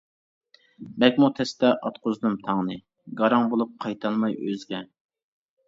بەكمۇ 1.03 1.29
تەستە 1.39 1.71
ئاتقۇزدۇم 1.75 2.39
تاڭنى، 2.47 2.79
گاراڭ 3.21 3.55
بولۇپ 3.55 3.79
قايتالماي 3.87 4.43
ئۆزگە. 4.43 4.85